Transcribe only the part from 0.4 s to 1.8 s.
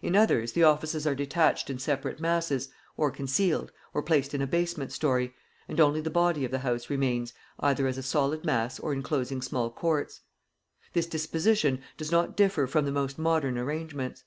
the offices are detached in